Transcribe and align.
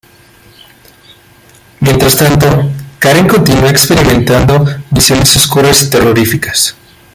Mientras 1.79 2.15
tanto, 2.17 2.71
Karen 2.97 3.27
continúa 3.27 3.69
experimentando 3.69 4.65
visiones 4.89 5.35
oscuras 5.35 5.83
y 5.83 5.89
terroríficas. 5.91 6.75